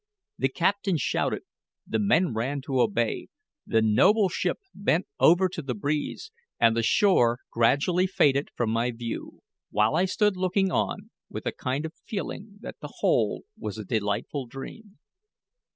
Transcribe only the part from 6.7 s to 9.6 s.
the shore gradually faded from my view;